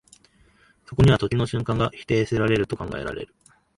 [0.87, 3.35] そこには時の瞬間が否定せられると考えられる。